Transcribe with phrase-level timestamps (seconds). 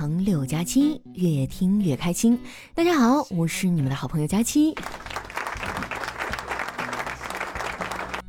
[0.00, 2.40] 堂六加七，越听越开心。
[2.74, 4.74] 大家好，我是你们的好朋友佳期。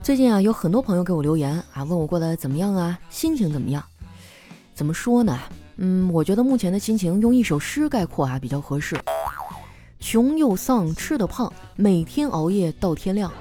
[0.04, 3.81] 最近啊，有很多朋友给我留言啊，问我过得怎么样啊，心情怎么样？
[4.74, 5.40] 怎么说呢？
[5.78, 8.99] 嗯，我觉得目前的心情用一首诗概括啊比较合适：
[9.97, 13.31] 穷又丧，吃得胖，每天熬夜到天亮，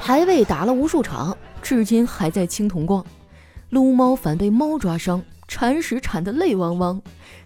[0.00, 3.04] 排位打了无数场，至今还在青铜逛，
[3.70, 5.20] 撸猫反被猫抓伤。
[5.48, 7.00] 铲屎铲得泪汪汪，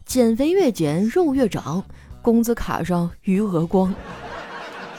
[0.04, 1.84] 减肥越减肉越长，
[2.22, 3.94] 工资卡上余额光。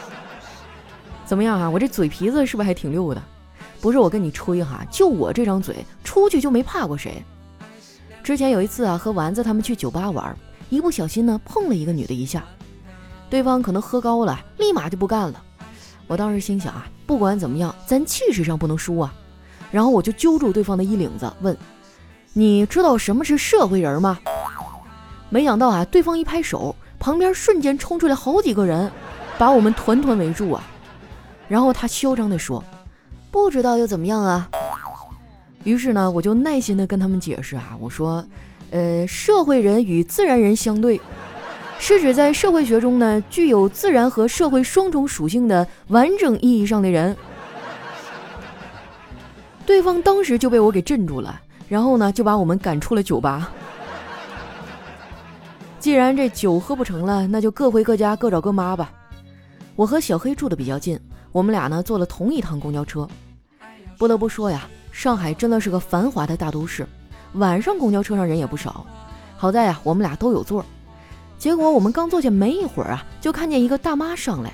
[1.26, 1.70] 怎么样啊？
[1.70, 3.22] 我这嘴皮子是不是还挺溜的？
[3.80, 7.24] 不是我跟你吹哈，就我这张嘴，出去就没怕过谁。
[8.24, 10.38] 之前有一次啊，和丸子他们去酒吧玩，
[10.70, 12.44] 一不小心呢碰了一个女的一下，
[13.30, 15.44] 对方可能喝高了，立马就不干了。
[16.06, 19.12] 我当时心想啊，不管怎么样，咱气势上不能输啊。
[19.72, 21.58] 然后我就揪住对方的衣领子问。
[22.34, 24.18] 你知道什么是社会人吗？
[25.30, 28.90] 没想到啊，对方一拍手，旁边瞬间冲出来好几个人，
[29.38, 30.64] 把我们团团围住啊。
[31.50, 32.64] 然后他嚣张地说
[33.32, 34.50] ：“不知道又怎么样啊？”
[35.66, 38.26] 于是呢，我就耐心地跟他们解释啊，我说
[38.72, 41.02] ：“呃，社会人与自然人相对，
[41.80, 47.18] 是指在社会学中呢，具有自然和社会双重属性的完整意义上的人。”
[49.68, 51.42] 对方当时就被我给镇住了。
[51.72, 53.50] 然后呢，就把我们赶出了酒吧。
[55.80, 58.92] 既然这酒喝不成了，那就各回各家，各找各妈吧。
[59.78, 61.00] 我和小黑住的比较近，
[61.32, 63.08] 我们俩呢坐了同一趟公交车。
[63.98, 66.86] 不得不说呀，上海真的是个繁华的大都市，
[67.36, 68.86] 晚上公交车上人也不少。
[69.38, 70.66] 好在呀，我们俩都有座。
[71.38, 74.52] 结果我们刚坐下没一会儿啊，就看见一个大妈上来。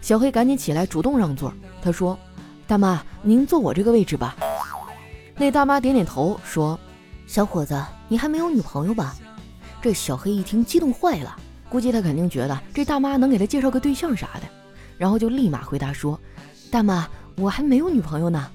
[0.00, 2.18] 小黑赶紧起来主动让座，他说
[2.66, 4.34] ：“大妈，您坐我这个位置吧。”
[5.40, 6.78] 那大妈点点头说
[7.28, 9.14] ：“小伙子，你还没有女朋友吧？”
[9.80, 11.36] 这小黑一听激动坏了，
[11.68, 14.42] 估计他肯定觉得这大妈能给他介绍个对象啥的，
[14.98, 16.18] 然后就立马回答说
[16.72, 17.06] ：“大妈，
[17.36, 18.50] 我还没有女朋友呢。”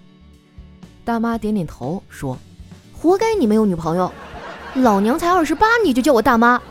[1.05, 2.37] 大妈点点头说
[2.91, 4.11] ：“活该你没有女朋友，
[4.75, 6.61] 老娘才二十八你就叫我大妈。”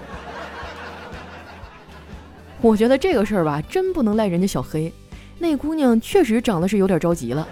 [2.61, 4.93] 我觉得这个事儿吧，真不能赖人家小黑，
[5.39, 7.49] 那姑娘确实长得是有点着急了。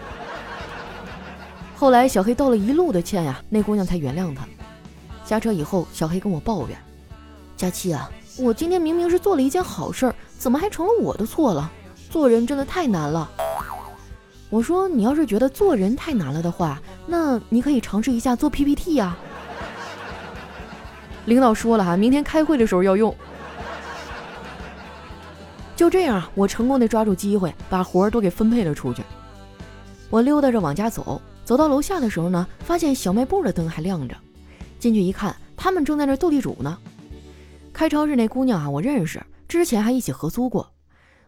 [1.81, 4.47] 后来小黑道了一路的歉呀，那姑娘才原谅他。
[5.25, 6.77] 下车以后，小黑跟我抱怨
[7.57, 11.73] ：“佳期啊，我今天明明是做了一件好事儿，怎么还成了我的错了？
[12.11, 13.31] 做人真的太难了。”
[14.51, 19.17] 我说：“你要是觉得做人太难了的话，那你可以尝试一下做 PPT 呀。
[21.25, 23.17] ”领导说了哈，明天开会的时候要用。
[25.75, 29.03] 就这样，我成功的抓住机会，把活儿都给分配了出去。
[30.11, 31.19] 我溜达着往家走。
[31.51, 34.15] 走到楼下的时候呢，发现小卖部的灯还亮着，
[34.79, 36.79] 进去一看，他们正在那斗地主呢。
[37.73, 40.71] 开超市那姑娘啊，我认识，之前还一起合租过。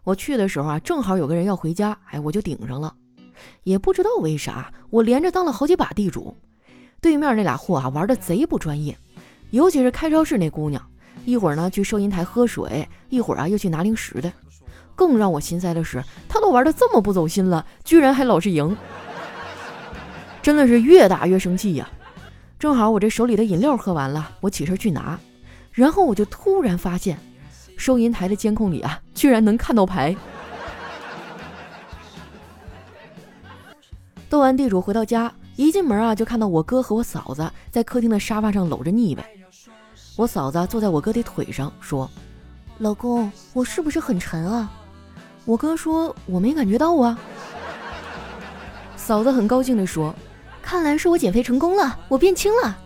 [0.04, 2.94] 我去的时候啊，正好有个人要回家，哎，我就顶上了。
[3.64, 6.36] 也不知道为啥，我连着当了好几把地主。
[7.00, 8.96] 对面那俩货啊，玩的贼不专业，
[9.50, 10.80] 尤其是开超市那姑娘，
[11.24, 14.32] 一会儿呢去收银台喝水，一会儿啊又去拿零食的。
[14.94, 18.76] 更让我心塞的是，她都玩的这么不走心了，居然还老是赢。
[20.42, 21.88] 真的是越打越生气呀！
[22.58, 25.18] 正好我这手里的饮料喝完了，我起身去拿，
[25.70, 27.16] 然后我就突然发现，
[27.76, 30.16] 收银台的监控里啊，居然能看到牌。
[34.28, 39.24] 斗完地主回到家，一进门啊，就看到我哥和我嫂子在客厅的沙发上搂着腻歪。
[40.16, 42.10] 我嫂子坐在我哥的腿上说
[42.78, 44.70] ：“老公，我是不是很沉啊？”
[45.46, 47.18] 我哥说：“我没感觉到啊。”
[48.96, 50.12] 嫂子很高兴地说。
[50.62, 52.78] 看来是我减肥成功了，我变轻了。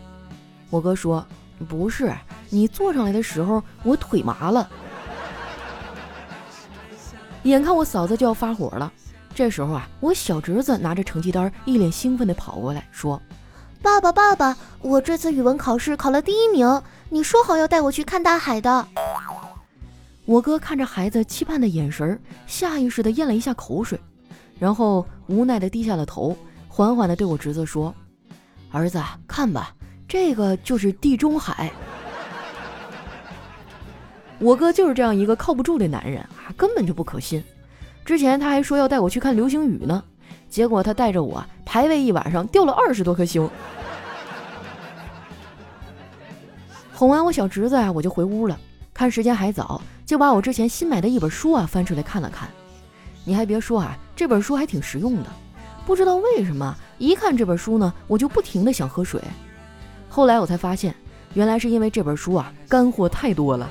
[0.70, 1.24] 我哥说
[1.68, 2.12] ：“不是，
[2.50, 4.68] 你坐上来的时候我腿麻了。”
[7.44, 8.92] 眼看我嫂子就要发火了，
[9.32, 13.22] 这时候啊，我小侄子拿着成绩单，一脸兴奋地跑过来，说
[13.80, 18.88] ：“爸爸，爸爸，我这次语文考试考了第一名，你说好要带我去看大海的。”
[20.26, 24.00] 我哥看着孩子期盼的眼神，下意识地咽了一下口水，
[24.58, 26.36] 然后无奈地低下了头。
[26.76, 27.94] 缓缓地对我侄子说
[28.70, 29.74] ：“儿子，看吧，
[30.06, 31.72] 这个就是地中海。”
[34.38, 37.42] 我哥就是这样一个靠不住的男人啊，根本就不可信。
[38.04, 40.04] 之前他还说要带我去看流星雨呢，
[40.50, 43.48] 结果他带着我排位一晚上掉了二十多颗星。
[46.92, 48.60] 哄完我小侄子啊，我就回屋了。
[48.92, 52.50] 看时间还早，就把我之前新买的一本书啊翻出来看了看。
[53.24, 55.30] 你还别说啊，这本书还挺实用的。
[55.86, 59.22] 不知道为什么，一看这本书呢，我就不停的想喝水。
[60.08, 60.92] 后来我才发现，
[61.34, 63.70] 原来是因为这本书啊干货太多了。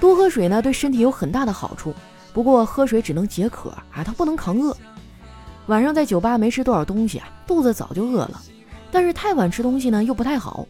[0.00, 1.94] 多喝水呢对身体有很大的好处，
[2.32, 4.74] 不过喝水只能解渴啊，它不能扛饿。
[5.66, 8.40] 晚上在酒吧没吃多少东西啊，肚子早就饿了，
[8.90, 10.66] 但是太晚吃东西呢又不太好。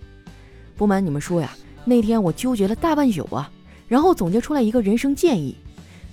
[0.76, 1.50] 不瞒你们说呀，
[1.84, 3.49] 那天我纠结了大半宿啊，
[3.87, 5.56] 然后总结出来一个人生建议。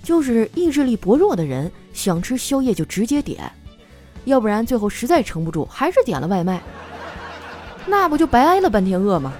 [0.02, 3.50] 就是意志力薄弱的人想吃宵夜就直接点，
[4.24, 6.60] 要不然最后实在撑不住还是点了外卖，
[7.86, 9.32] 那不就白挨了半天饿吗？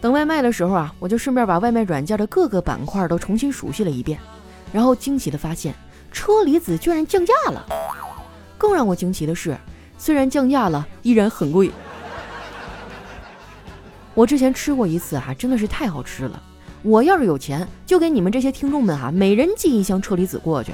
[0.00, 4.18] 等外卖的时候啊，我就顺便把外卖软件的各个板块都重新熟悉了一遍，
[4.72, 5.74] 然后惊喜的发现
[6.10, 7.64] 车厘子居然降价了。
[8.58, 9.56] 更让我惊奇的是，
[9.98, 11.70] 虽然降价了，依然很贵。
[14.14, 16.42] 我之前吃过一次啊，真的是太好吃了。
[16.82, 20.72] 我要是有钱，就给你们这些听众们哈，每人寄一箱车厘子过去，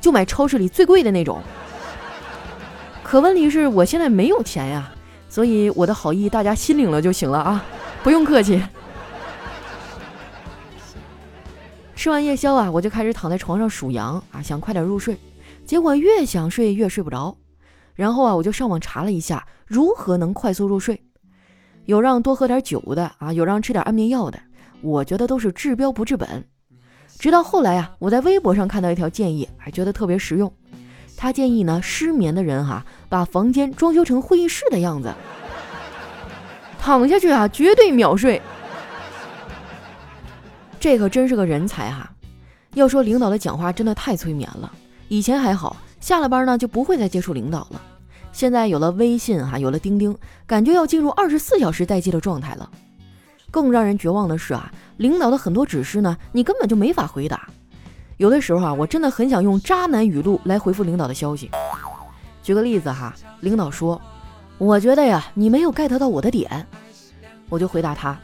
[0.00, 1.42] 就买超市里最贵的那种。
[3.02, 4.90] 可问题是我现在没有钱呀，
[5.28, 7.64] 所以我的好意大家心领了就行了啊，
[8.02, 8.62] 不用客气。
[11.94, 15.18] 吃完夜宵啊，我就开始躺在床上数羊啊，想快点入睡，
[15.66, 17.36] 结果越想睡越睡不着。
[17.94, 21.02] 然后啊，我就上网查了一下如何能快速入睡，
[21.84, 24.40] 有让多喝点酒的啊，有让吃点安眠药的。
[24.82, 26.44] 我觉得都是治标不治本，
[27.18, 30.52] 直到后来啊，我在微博上看到一条建议，还觉得特别实用。
[31.16, 35.12] 他建议呢，失眠的人哈，把房间装修成会议室的样子，
[36.78, 38.40] 躺下去啊，绝对秒睡。
[40.78, 42.10] 这可真是个人才哈！
[42.72, 44.72] 要说领导的讲话真的太催眠了，
[45.08, 47.82] 以前还好，下了班呢就不会再接触领导了，
[48.32, 50.16] 现在有了微信哈，有了钉钉，
[50.46, 52.70] 感觉要进入二十四小时待机的状态了。
[53.50, 57.48] 更让人绝望的是啊，领导的很多指示呢，你根本就没法回答。
[58.16, 61.50] 有的时候啊，我真的很想用渣男语录来回复领导的消息。
[62.42, 64.00] 举个例子哈，领导说
[64.58, 66.66] ：“我觉得呀，你没有 get 到我的点。”
[67.48, 68.16] 我就回答他：“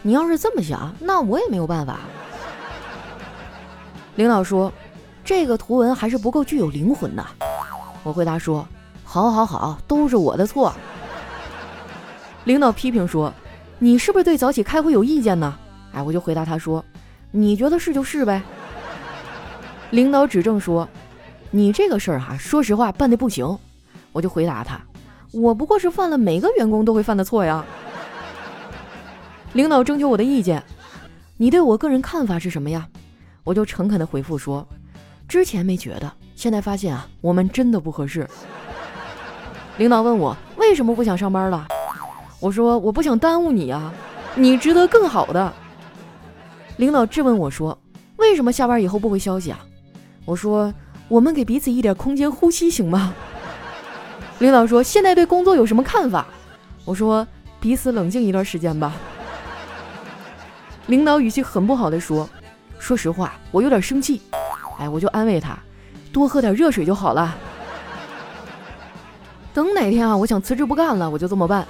[0.00, 1.98] 你要是这么想，那我也没有办法。”
[4.16, 4.72] 领导说
[5.24, 7.26] ：“这个图文还是不够具有灵魂的。”
[8.04, 8.66] 我回答说
[9.04, 10.72] ：“好，好，好，都是我的错。”
[12.44, 13.32] 领导批评说。
[13.82, 15.58] 你是不是对早起开会有意见呢？
[15.92, 16.84] 哎，我就回答他说
[17.32, 18.40] ：“你觉得是就是呗。”
[19.90, 20.88] 领导指正说
[21.50, 23.58] ：“你这个事儿哈，说实话办的不行。”
[24.12, 24.80] 我就回答他
[25.34, 27.64] ：“我不过是犯了每个员工都会犯的错呀。”
[29.52, 30.62] 领导征求我的意见，
[31.36, 32.86] 你对我个人看法是什么呀？
[33.42, 34.64] 我就诚恳的回复说
[35.26, 38.28] ：“之前没觉得，现在发现啊，我们真的不合适。”
[39.76, 41.66] 领导问我为什么不想上班了？
[42.42, 43.94] 我说我不想耽误你啊，
[44.34, 45.52] 你值得更好的。
[46.78, 47.78] 领导质问我说
[48.18, 49.60] ：“为什么下班以后不回消息啊？”
[50.26, 50.74] 我说
[51.06, 53.14] ：“我们给彼此一点空间呼吸行吗？”
[54.40, 56.26] 领导说：“现在对工作有什么看法？”
[56.84, 57.24] 我说
[57.60, 58.92] ：“彼此冷静一段时间吧。”
[60.88, 62.28] 领导语气很不好的说
[62.76, 64.20] ：“说实话，我有点生气。”
[64.80, 65.56] 哎，我就安慰他
[66.12, 67.36] ：“多喝点热水就好了。”
[69.54, 71.64] 等哪天啊，我想辞职不干了，我就这么办。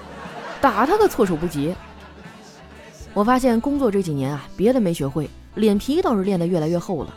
[0.62, 1.74] 打他个措手不及！
[3.12, 7.12] 我发现工作这几年啊，别的没学会，脸皮倒是练得越来越厚了。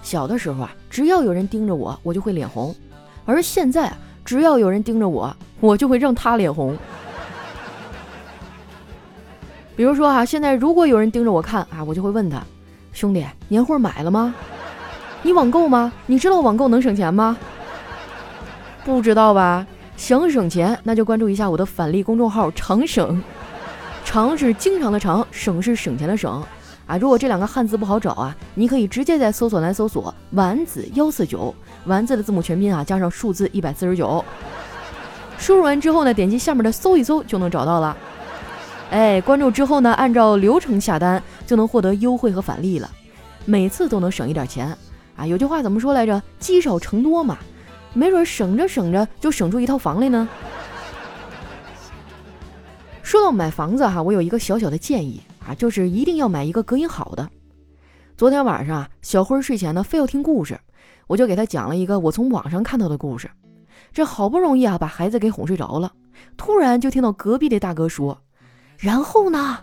[0.00, 2.72] 小的时候啊，只要有人盯着我，我就会脸红；
[3.26, 6.78] 而现在啊，只要有人盯着我，我就会让他脸红。
[9.76, 12.40] 比如说哈，现在如果有人盯着我看啊，我就会问他
[12.94, 14.32] ：“兄弟，年货买了吗？
[15.22, 15.92] 你网购吗？
[16.06, 17.36] 你知道网购能省钱吗？
[18.84, 19.66] 不知道吧？”
[19.98, 23.20] 想省钱，那就关注一下我的返利公众号“常省”。
[24.06, 26.42] 常是经常的常，省是省钱的省。
[26.86, 31.52] 啊，如果这两个汉字不好找啊，你可以直接在搜索栏搜索“丸子幺四九”，
[31.84, 34.24] 丸子的字母全拼啊，加上数字一百四十九。
[35.36, 37.96] 输入完之后呢，点击下面的搜一搜就能找到了。
[38.90, 42.88] 哎，关注之后呢，按照流程下单就能获得优惠和返利了，
[43.44, 44.74] 每次都能省一点钱。
[45.16, 46.22] 啊，有句话怎么说来着？
[46.38, 47.36] 积少成多嘛。
[47.94, 50.28] 没准省着省着就省出一套房来呢。
[53.02, 57.28] 说到买房子哈，我有一个小小的建议啊，就是一定要买一个隔音好的。
[58.16, 60.58] 昨天晚上啊，小辉睡前呢非要听故事，
[61.06, 63.30] 我就给他讲了一个我从网上看到的故事。
[63.92, 65.92] 这好不容易啊把孩子给哄睡着了，
[66.36, 68.20] 突然就听到隔壁的大哥说
[68.76, 69.58] ：“然后呢？”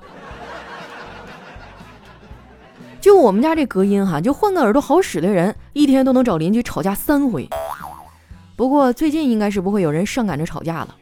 [2.99, 7.47] 就我们家这隔音哈，就换个耳朵好使的人，一天都能找邻居吵架三回。
[8.55, 10.95] 不过最近应该是不会有人上赶着吵架了，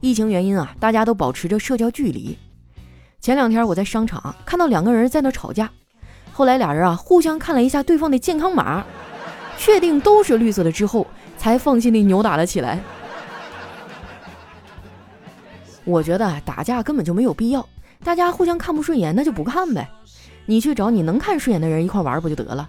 [0.00, 2.38] 疫情原因啊，大家都保持着社交距离。
[3.20, 5.70] 前两天我在商场看到两个人在那吵架，
[6.32, 8.84] 后来俩人啊互相看了一下对方的健康码，
[9.58, 11.06] 确定都是绿色的之后，
[11.36, 12.80] 才放心的扭打了起来。
[15.84, 17.68] 我觉得打架根本就没有必要，
[18.04, 19.88] 大家互相看不顺眼，那就不看呗。
[20.46, 22.68] 你去找你能看顺眼的人一块玩不就得了？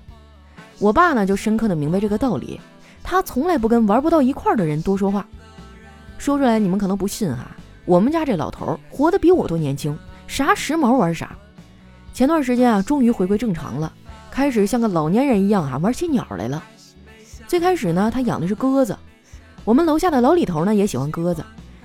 [0.80, 2.60] 我爸呢就深刻的明白这个道理，
[3.04, 5.28] 他从来不跟玩不到一块儿的人多说话。
[6.18, 7.52] 说出来你们可能不信哈，
[7.86, 11.36] 我们家这老头活得比我都年轻，啥时髦玩啥。
[12.14, 13.92] 前段时间啊，终于回归正常了，
[14.32, 16.64] 开始像个老年人一样啊玩起鸟来了。
[17.46, 18.98] 最开始呢，他养的是鸽子，
[19.66, 21.44] 我们楼下的老李头呢也喜欢鸽子，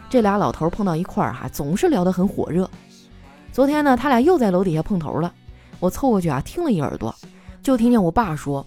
[0.09, 2.71] 这俩老头碰到一块儿哈，总是聊得很火热。
[3.53, 5.33] 昨天呢，他俩又在楼底下碰头了，
[5.81, 7.13] 我凑过去啊听了一耳朵，
[7.61, 8.65] 就听见我爸说：“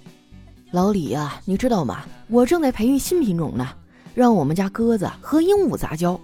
[0.72, 2.04] 老李呀，你知道吗？
[2.28, 3.68] 我正在培育新品种呢。”
[4.14, 6.20] 让我们家鸽子和鹦鹉杂交。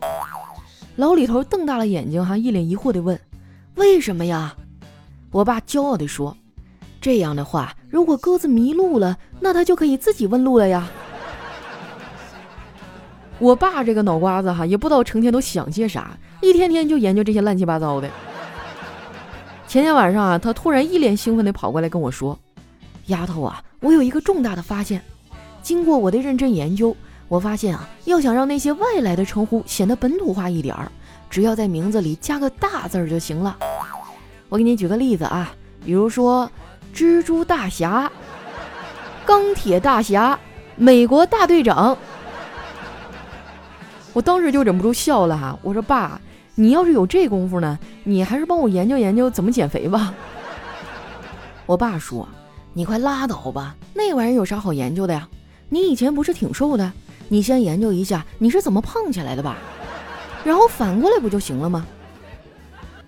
[0.98, 3.18] 老李头瞪大了眼睛，哈，一脸疑惑地问
[3.76, 4.54] ：“为什么呀？”
[5.32, 6.36] 我爸骄傲地说
[7.00, 10.90] ：“这样的话，如果鸽子迷路了，那它就可以自己问路了呀。”
[13.40, 18.10] 我爸这个脑瓜子哈，也不知道成天都想些啥，一天天就研究这些乱七八糟的。
[19.66, 22.38] 前天晚上啊，他突然一脸兴奋地跑过来跟我说
[23.08, 25.02] ：“丫头啊，我有一个重大的发现，
[25.62, 26.96] 经过我的认真研究。”
[27.30, 30.90] 我发现啊，要想让那些外来的称呼显得本土化一点儿，
[31.30, 33.58] 只要在名字里加个大字儿就行了。
[34.48, 35.52] 我给你举个例子啊，
[35.84, 36.50] 比如说
[36.96, 38.10] 蜘蛛大侠、
[39.26, 40.40] 钢铁大侠、
[40.78, 41.98] 美国大队长。
[44.14, 46.22] 我当时就忍不住笑了哈，我说爸，
[46.56, 50.14] 你要是有这功夫呢，你还是帮我研究研究怎么减肥吧。
[51.66, 52.26] 我爸说，
[52.78, 55.28] 你快拉倒吧，那玩意儿有啥好研究的呀？
[55.68, 56.94] 你以前不是挺瘦的？
[57.28, 59.58] 你先研究一下你是怎么胖起来的吧，
[60.44, 61.88] 然后反过来不就行了吗？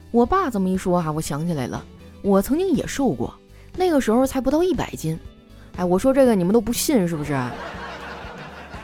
[0.09, 1.85] 我爸这么一说哈，我想起来了，
[2.23, 3.31] 我曾经也瘦过，
[3.77, 5.19] 那个时候才不到一百斤。
[5.75, 7.39] 哎，我说这个你们都不信是不是？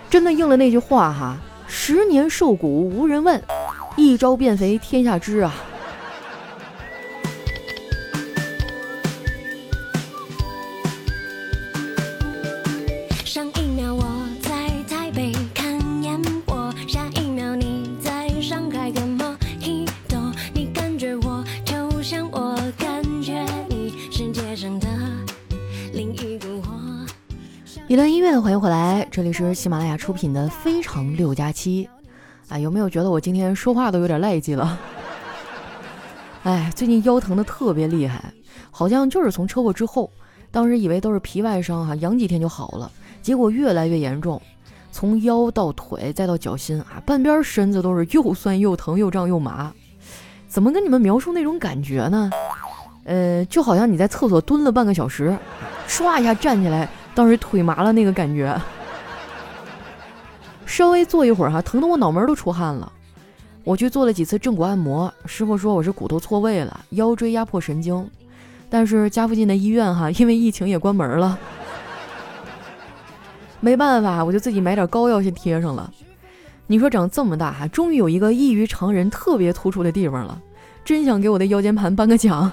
[0.08, 3.42] 真的应了那句话哈，十年瘦骨无人问，
[3.98, 5.52] 一朝变肥天下知啊。
[27.88, 31.88] 一段音乐，欢迎回来，这里是喜马拉雅出品的《非常六加七》
[32.54, 34.80] 啊，有没有觉得我今天说话都有点赖叽了？
[36.44, 38.34] 哎，最近腰疼的特别厉害，
[38.72, 40.10] 好像就是从车祸之后，
[40.52, 42.92] 当时以为都是皮外伤哈，养几天就好了，
[43.22, 44.42] 结果越来越严重，
[44.92, 49.74] 从腰到腿再到脚心啊，半边身子都是又酸又疼又胀又麻，
[50.48, 52.32] 怎么跟你们描述那种感觉呢？
[53.06, 55.36] 呃，就好像你在厕所蹲了半个小时，
[55.88, 56.90] 唰一下站起来。
[57.14, 58.60] 当时腿麻了，那个感觉，
[60.66, 62.92] 稍微坐一会儿哈，疼得我脑门都出汗了。
[63.64, 68.06] 我去做了几次正骨按摩，师傅说我是骨头错位了，腰椎压迫神经。
[68.70, 71.40] 但是家附近的医院哈，因为疫情也关门了，
[73.62, 75.90] 没办法，我就自己买点膏药先贴上了。
[76.68, 80.42] 你说长这么大哈，终于有一个异于常人、特别突出的地方了，
[80.84, 82.52] 真想给我的腰间盘颁个奖。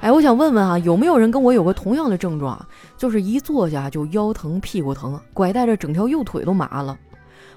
[0.00, 2.58] 哎，我想问问啊，有没有人跟我有个同样的症状，
[2.96, 6.96] 就是一坐下就腰疼、屁股疼，拐带着整条右腿都麻了。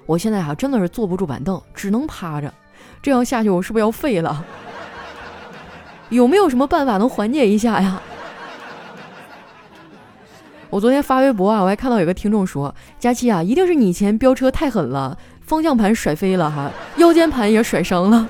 [0.04, 2.52] 我现在哈真的是坐不住板凳，只能趴着，
[3.02, 4.44] 这样下去我是不是要废了？
[6.10, 7.98] 有没有什么办法能缓解一下呀？
[10.68, 18.28] 我昨天发微博啊，我还看到有个听众说：“佳期啊，一定是你以前飙车太狠了，方向盘甩飞了哈，腰间盘也甩伤了。”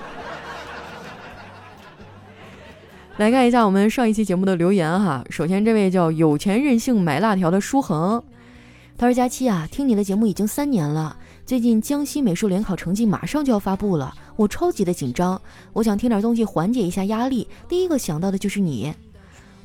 [3.16, 5.25] 来看一下我们上一期节目的留言哈。
[5.30, 8.21] 首先，这位叫有钱任性买辣条的舒恒，
[8.99, 11.16] 他说：“佳期啊，听你的节目已经三年了。
[11.47, 15.40] 最近江西美术联考成绩马上就要发布了，我超级的紧张。
[15.73, 17.47] 我想听点东西缓解一下压力。
[17.68, 18.92] 第一个想到的就是你。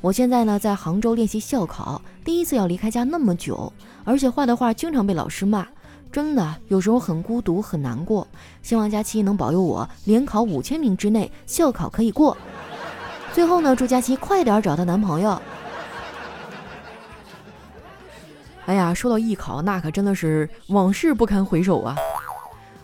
[0.00, 3.72] 我现在呢在杭州练习校考，第一次要离开家那么久，
[4.04, 5.66] 而且画的画经常被老师骂，
[6.12, 8.24] 真的有时候很孤独很难过。
[8.62, 12.36] 希望佳期能保佑我联考五千名之内校考可以过。”
[13.32, 15.40] 最后呢，祝佳琪快点找到男朋友。
[18.66, 21.96] 哎呀，说到艺考，那可真的是往事不堪回首啊！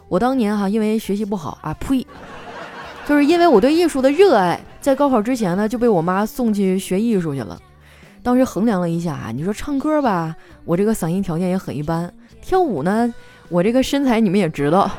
[0.08, 2.04] 我当年哈，因为学习不好啊，呸，
[3.06, 7.60] 就是因为我对艺术的热爱，在高考之前呢，就被我妈送去学艺术去了。
[8.22, 10.34] 当时衡量了一下啊，你说唱歌吧，
[10.64, 12.08] 我这个嗓音条件也很一般；
[12.40, 13.12] 跳舞呢，
[13.48, 14.90] 我这个身材你们也知道。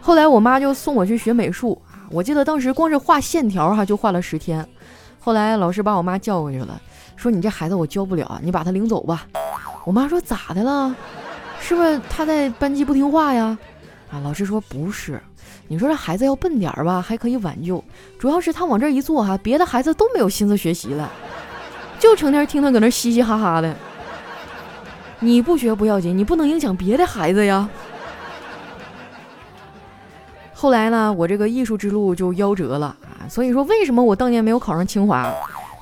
[0.00, 1.80] 后来我妈就送我去学美术。
[2.12, 4.64] 我记得当时光是画线条哈就画了十天，
[5.18, 6.78] 后来老师把我妈叫过去了，
[7.16, 9.26] 说你这孩子我教不了，你把他领走吧。
[9.84, 10.94] 我妈说咋的了？
[11.58, 13.56] 是不是他在班级不听话呀？
[14.10, 15.18] 啊，老师说不是，
[15.68, 17.82] 你说这孩子要笨点儿吧，还可以挽救，
[18.18, 21.10] 主要是他往这一坐哈，别的孩子都没有心思学习了，
[21.98, 23.74] 就成天听他搁那嘻嘻哈哈的。
[25.18, 27.66] 你不学不要紧，你不能影响别的孩子呀。
[30.62, 33.26] 后来呢，我这个艺术之路就夭折了啊。
[33.28, 35.28] 所以说，为什么我当年没有考上清华，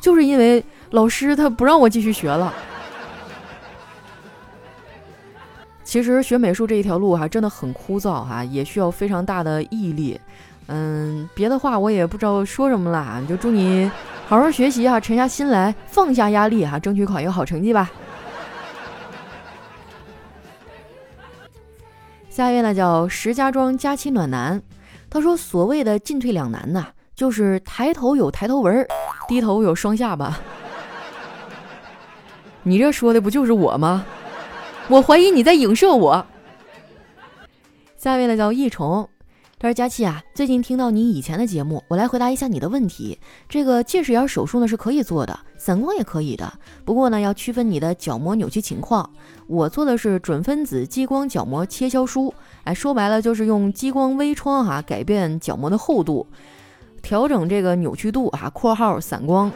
[0.01, 2.51] 就是因为老师他不让我继续学了。
[5.85, 10.19] 其实学美术这一条路哈，真的很枯燥哈，也需要非常大的毅力。
[10.69, 13.91] 嗯，别的话我也不知道说什么了，就祝你
[14.29, 17.91] 好好学习啊，沉下心来，放下压力哈，争取考一个好成绩吧。
[22.31, 24.63] 下一位呢叫石家庄佳期暖男，
[25.11, 28.87] 他说：“所谓的进退两难呐，就是抬头有抬头纹，
[29.27, 30.39] 低头有双下巴。
[32.63, 34.07] 你这说的不就是我吗？
[34.89, 36.25] 我怀疑你在影射我。”
[37.99, 39.07] 下一位呢叫异虫。
[39.63, 43.19] 他说：“佳琪啊，最近听到你以前的节目，我来回答一下你的问题。
[43.47, 46.51] 这个近视眼手术呢是可以做的，散光也可以的，
[46.83, 49.11] 不过呢要区分你的角膜扭曲情况。
[49.47, 52.33] 我做的是准分子激光角膜切削术，
[52.65, 56.27] 哎，说白了就是用激光微创哈改变角膜的厚度，
[57.03, 59.53] 调整这个扭曲度啊（括号散光）。”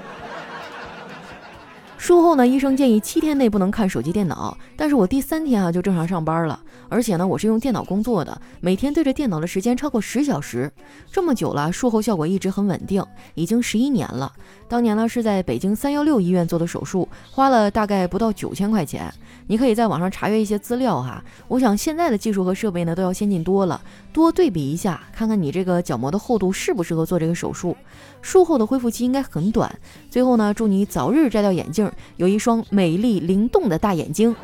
[2.04, 4.54] 术后呢，医生建议七天内不能看手机、电脑。
[4.76, 10.70] 但是我第三天啊就正常上班了，而且呢，我是用电脑工作的，每天对着电脑的时间超过十小时，
[11.10, 13.02] 这么久了，术后效果一直很稳定，
[13.34, 14.30] 已经十一年了。
[14.68, 19.10] 当年呢是在北京三幺六医院做的手术，花了大概不到九千块钱。
[19.46, 21.24] 你可以在网上查阅一些资料哈。
[21.48, 23.80] 我想现在的技术和设备呢都要先进多了，
[24.14, 27.76] 多对比一下，看看你这个角膜的厚度适不适合做这个手术。
[28.22, 29.76] 术后的恢复期应该很短。
[30.08, 34.36] 最后呢，祝你早日摘掉眼镜，有一双美丽灵动的大眼睛。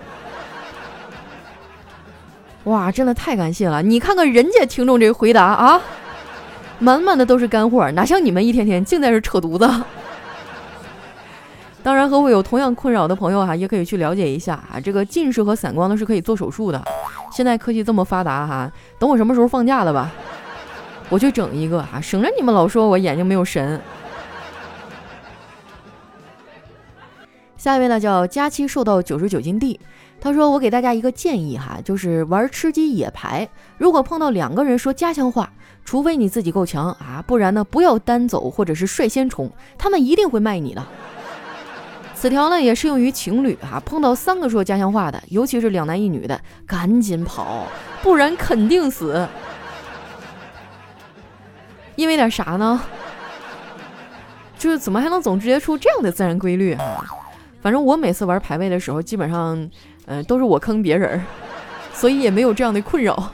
[2.65, 3.81] 哇，真的太感谢了！
[3.81, 5.81] 你看看人家听众这回答啊，
[6.81, 9.71] 满满的都是干货，哪像你们一天天净在这扯犊子。
[11.85, 14.81] 当然，和我有同样困扰的朋友哈，也可以去了解一下啊。
[14.81, 16.85] 这个近视和散光呢是可以做手术的。
[17.31, 20.11] 现在科技这么发达哈，等我什么时候放假了吧，
[21.09, 23.81] 我去整一个哈，省着你们老说我眼睛没有神。
[27.57, 29.79] 下一位呢叫佳期瘦到九十九斤地，
[30.21, 35.53] 他说我给大家一个建议哈，就是玩吃鸡野排，如果碰到两个人说家乡话，
[35.85, 40.83] 除非你自己够强啊，不然呢不要单走或者是率先冲，他们一定会卖你的。
[42.21, 47.67] 此条呢也适用于情侣哈，碰到三个说家乡话的，尤其是两男一女的，赶紧跑，
[48.03, 49.27] 不然肯定死。
[51.97, 52.79] 因为点啥呢？
[54.59, 57.03] 就是怎么还能总结出这样的自然规律哈？
[57.63, 59.71] 反正我每次玩排位的时候，基本上，
[60.05, 61.25] 嗯，都是我坑别人，
[61.95, 63.33] 所以也没有这样的困扰。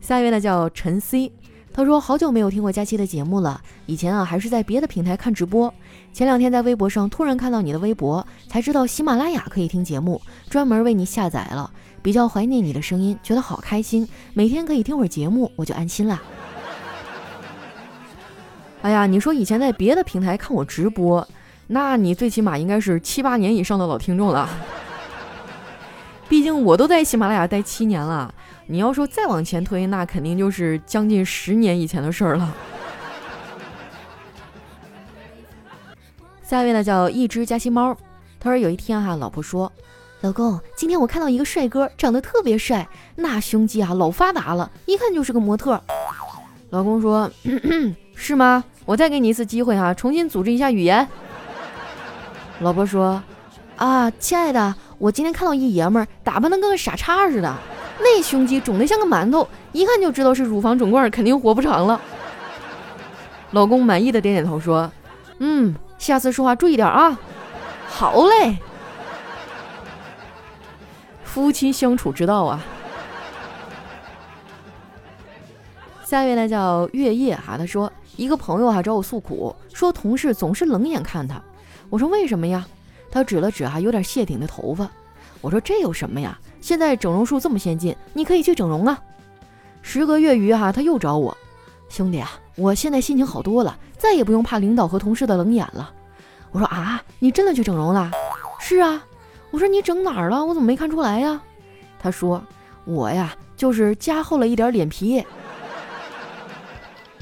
[0.00, 1.30] 下一位呢叫陈 C。
[1.72, 5.72] 他说：“好久没有听过佳期的节目了，以前啊还是在别的平台看直播。
[6.12, 11.70] 前两天在微博上突然看到你的微博，才知道喜马拉雅可以听节目，专门为你下载了。
[12.02, 16.20] 比较怀念你的声音，觉得好开心，每天可以听会儿节目，我就安心了。
[18.82, 21.26] 哎呀，你说以前在别的平台看我直播，
[21.68, 24.48] 那你最起码应该是七八年以上的老听众了。
[26.28, 28.34] 毕竟我都在喜马拉雅待七年了。”
[28.70, 32.54] 你要说再往前推，那肯定就是将近十年以前的事儿了。
[36.40, 37.96] 下一位呢叫一只加西猫，
[38.38, 39.72] 他说有一天哈，老婆说
[40.22, 45.82] ：“老公，今天我看到一个帅哥，长得特别帅，那胸肌啊老发达了，一看就是个模特。”
[46.70, 47.28] 老公说
[48.14, 48.62] ：“是吗？
[48.84, 51.08] 我再给你一次机会哈，重新组织一下语言。”
[52.62, 53.20] 老婆说
[53.74, 57.52] ：“啊，亲爱的，我今天看到一爷们儿，打扮的跟个傻叉似的。”
[58.02, 62.00] 那胸肌肿得像个馒头，一看就知道是乳房肿块，肯定活不长了。
[63.52, 64.90] 老公满意的点点头说
[65.38, 67.18] ：“嗯，下次说话注意点啊。”
[67.86, 68.56] 好嘞，
[71.24, 72.64] 夫妻相处之道啊。
[76.04, 81.40] 下一位呢叫月夜哈，他说一个朋友哈找我诉苦，说同事总是冷眼看他。
[81.88, 82.66] 我说为什么呀？
[83.10, 84.88] 他指了指哈有点谢顶的头发。
[85.40, 86.38] 我说这有什么呀？
[86.60, 89.02] 现在整容术这么先进，你可以去整容啊！
[89.82, 91.36] 时隔月余哈，他又找我，
[91.88, 95.92] 兄弟啊，我现在心情好多了，再也不用怕领导和同事的冷眼了。
[96.52, 98.10] 我说啊，你真的去整容了？
[98.58, 99.04] 是啊。
[99.50, 100.44] 我说你整哪儿了？
[100.44, 101.42] 我怎么没看出来呀？
[101.98, 102.40] 他说
[102.84, 105.24] 我呀，就是加厚了一点脸皮。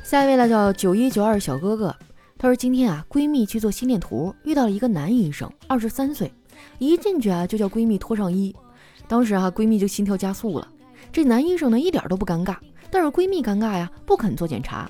[0.03, 1.94] 下一位呢叫九一九二小哥哥，
[2.37, 6.31] 他说今天啊，闺蜜去做心电图，遇到了一个男医生，二十三岁，
[6.79, 8.55] 一进去啊就叫闺蜜脱上衣。
[9.08, 10.68] 当时啊，闺蜜就心跳加速了。
[11.10, 12.54] 这男医生呢一点都不尴尬，
[12.90, 14.88] 但是闺蜜尴尬呀，不肯做检查。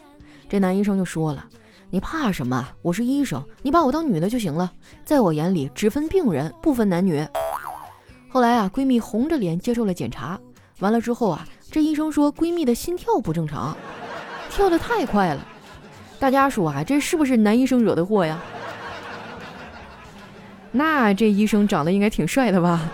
[0.49, 1.47] 这男医生就说了
[1.89, 2.67] ：“你怕什么？
[2.83, 4.73] 我是医生，你把我当女的就行了。
[5.05, 7.25] 在我眼里，只分病人，不分男女。”
[8.29, 10.39] 后来啊，闺蜜红着脸接受了检查。
[10.81, 13.77] 完了之后啊，这医生说闺蜜的心跳不正常，
[14.51, 15.47] 跳得太快了。
[16.19, 18.41] 大家说啊，这是不是男医生惹的祸呀？
[20.73, 22.91] 那这医生长得应该挺帅的吧？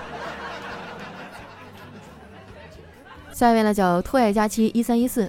[3.34, 5.28] 下一位呢叫特爱佳期一三一四，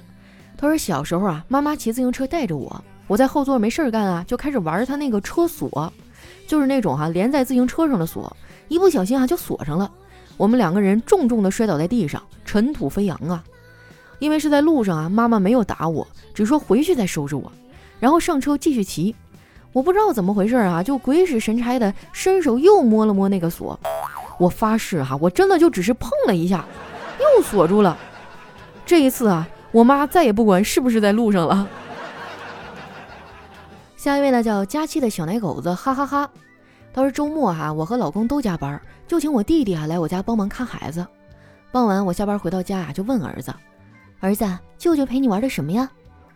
[0.55, 5.91] 他说小时候啊，妈妈骑自行车带着我，我在后座没事儿干啊，就开始玩他那个车锁，
[6.47, 8.31] 就是那种哈连在自行车上的锁，
[8.67, 9.91] 一不小心啊就锁上了。
[10.37, 13.43] 我们两个人重重的摔倒在地上，尘土飞扬啊！
[14.19, 17.51] 因为是在路上啊，妈妈没有打我，只说回去再收拾我，
[17.99, 19.15] 然后上车继续骑。
[19.73, 23.79] 我不知道怎么回事啊，就鬼使神差的伸手又摸了摸那个锁。
[24.37, 26.65] 我发誓哈，我真的就只是碰了一下，
[27.35, 27.97] 又锁住了。
[28.85, 31.67] 这一次啊，我妈再也不管是不是在路上了。
[33.97, 36.29] 下一位呢，叫佳期的小奶狗子，哈哈哈。
[36.93, 41.05] 到是周末哈，我和老公都加班，就请我弟弟啊来我家帮忙看孩子。
[41.71, 43.53] 傍晚我下班回到家啊，就问儿子
[44.21, 45.89] ：“儿子，舅舅陪你玩的什么呀？”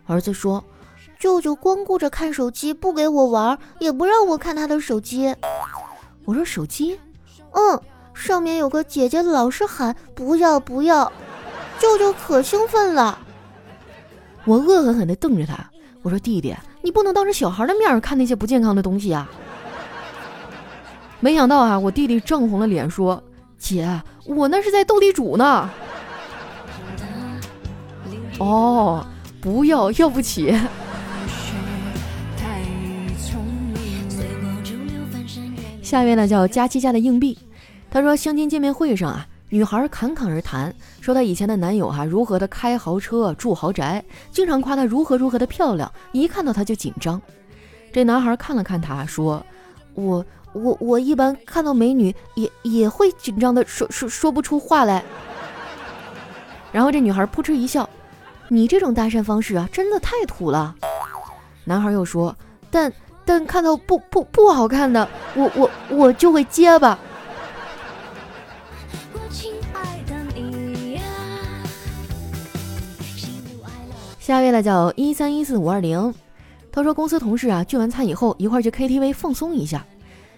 [0.06, 0.62] 儿子说
[1.18, 5.34] ：“舅舅光顾着看手机，不给我玩，也不让我看他的手机。”
[6.26, 7.00] 我说：“手机？
[7.52, 7.80] 嗯，
[8.20, 11.10] 上面有个姐姐老是喊不要不要，
[11.78, 13.18] 舅舅可兴奋了。”
[14.44, 15.56] 我恶狠狠地瞪着他，
[16.02, 19.30] 我说：“弟弟，你不能当着小孩的面看那些不健康的东西啊！”
[21.18, 23.22] 没想到啊，我弟弟涨红了脸说
[23.58, 25.70] ：“姐，我那是在斗地主呢。”
[28.38, 29.06] 哦，
[29.40, 30.54] 不要，要不起。
[35.82, 37.36] 下一位呢叫佳期家的硬币，
[37.90, 47.20] 他说相亲见面会上啊，女孩侃侃而谈，说她以前的男友哈如何的开豪车住豪宅，经常夸她如何如何的漂亮，一看到她就紧张。
[47.92, 49.44] 这男孩看了看她，说
[49.94, 55.00] ：“我。”我我一般看到美女也也会紧张的说说说不出话来，
[56.72, 57.88] 然后这女孩扑哧一笑，
[58.48, 60.74] 你这种搭讪方式啊，真的太土了。
[61.62, 62.34] 男孩又说，
[62.68, 62.92] 但
[63.24, 66.98] 但看到不不不好看的，我我我就会结巴。
[74.30, 76.14] 下一位呢叫一三一四五二零，
[76.70, 79.84] 他说公司同事啊聚完餐以后一块去 KTV 放松一下。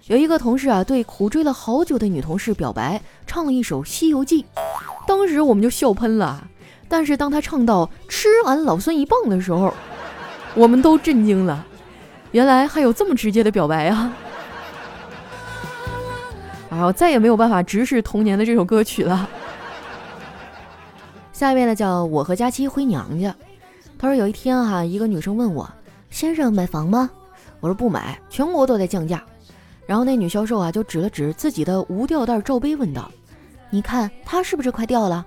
[0.06, 4.44] 有一个同事啊，对苦追了好久的女同事表白，唱了一首《西游记》，
[5.06, 6.42] 当时我们就笑喷了。
[6.88, 9.74] 但是当他唱到“吃俺老孙一棒”的时候，
[10.54, 11.62] 我们都震惊了。
[12.30, 14.10] 原来还有这么直接的表白啊！
[16.70, 19.28] 啊，我再也没有办法直视童年的这首歌曲了。
[21.30, 23.34] 下一位呢，叫我和佳期回娘家。
[24.02, 25.70] 他说有一天哈，一个女生问我
[26.10, 27.08] ：“先生买房吗？”
[27.60, 29.22] 我说不买，全国都在降价。
[29.86, 33.08] 然后那女销售啊，就指了指自己的无吊带罩杯，问道
[33.70, 35.24] ：“你看它是不是快掉了？”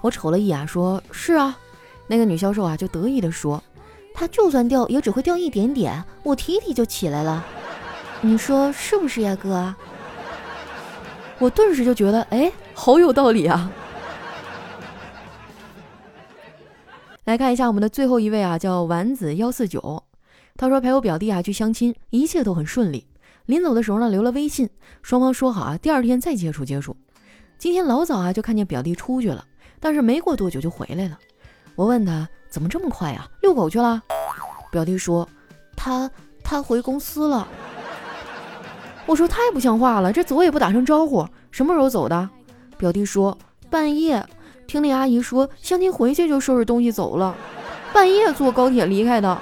[0.00, 1.58] 我瞅了一眼，说是啊。
[2.06, 3.60] 那个女销售啊，就得意地说
[4.14, 7.44] ：“它就算掉，也只会掉一点点，我提提就起来了。
[8.20, 9.74] 你说是不是呀，哥？”
[11.40, 13.68] 我顿时就觉得，哎，好有道理啊！
[17.24, 20.04] 来看一下我们的最后一位啊，叫丸子幺四九，
[20.56, 23.06] 他说陪我表弟啊去相亲，一切都很顺利。
[23.46, 24.68] 临走的时候呢，留了微信，
[25.02, 26.94] 双方说好啊，第二天再接触接触。
[27.56, 29.42] 今天老早啊就看见表弟出去了，
[29.80, 31.18] 但是没过多久就回来了。
[31.74, 33.26] 我问他怎么这么快呀？
[33.40, 34.02] 遛狗去了？
[34.70, 35.26] 表弟说
[35.74, 36.10] 他
[36.42, 37.48] 他回公司了。
[39.06, 42.28] 我说太不像话了，这走也不打声招呼，什么时候走的？
[42.76, 43.36] 表弟说
[43.70, 44.26] 半夜，
[44.66, 47.34] 听那阿姨说相亲回去就收拾东西走了，
[47.92, 49.38] 半夜坐高铁离开的。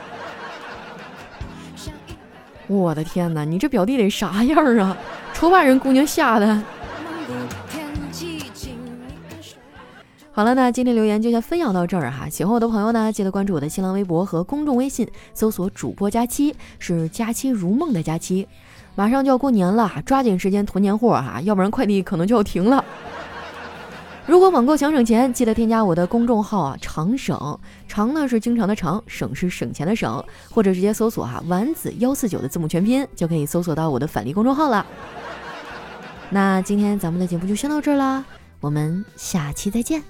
[2.66, 4.96] 我的天哪，你这表弟得啥样啊？
[5.34, 6.62] 瞅把人姑娘吓的。
[10.34, 12.26] 好了，那今天留言就先分享到这儿哈。
[12.28, 18.48] 喜欢我的朋友呢，记得关注我的新浪微博和公众微信，搜索主播佳期，是佳期如梦的佳期。
[18.94, 22.82] 马上就要过年了，抓紧时间囤年货哈，要不然快递可能就要停了。
[24.24, 27.58] 如果网购想省钱，记得添加我的公众号啊，长省
[27.88, 34.86] 长呢是经常的长，省是省钱的省，或者直接搜索哈丸子幺四九的字母全拼，就可以搜索到我的返利公众号了。
[36.30, 38.24] 那今天咱们的节目就先到这儿啦，
[38.60, 40.02] 我们下期再见。